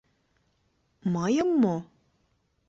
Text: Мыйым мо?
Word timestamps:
Мыйым 1.13 1.49
мо? 1.61 1.75